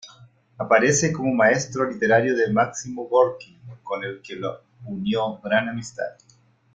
[0.57, 6.15] Aparece como maestro literario de Máximo Gorki, con el que lo unió gran amistad.